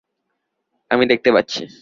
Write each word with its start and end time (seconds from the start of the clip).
আমি 0.91 1.03
দেখতে 1.05 1.29
পাচ্ছি। 1.35 1.61